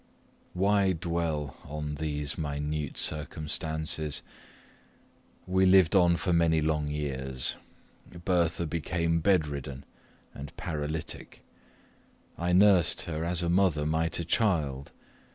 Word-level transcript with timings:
Why 0.53 0.93
dwell 0.93 1.57
on 1.63 1.93
these 1.93 2.35
minute 2.35 2.97
circumstances? 2.97 4.23
We 5.45 5.67
lived 5.67 5.95
on 5.95 6.15
for 6.17 6.33
many 6.33 6.59
long 6.59 6.87
years. 6.89 7.55
Bertha 8.25 8.65
became 8.65 9.19
bed 9.19 9.47
rid 9.47 9.67
and 9.67 10.57
paralytic: 10.57 11.43
I 12.35 12.51
nursed 12.51 13.03
her 13.03 13.23
as 13.23 13.43
mother 13.43 13.85
might 13.85 14.19
a 14.19 14.25
child. 14.25 14.89